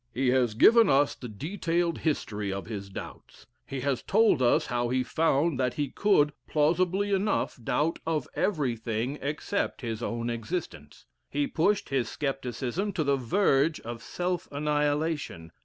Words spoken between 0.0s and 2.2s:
"He has given us the detailed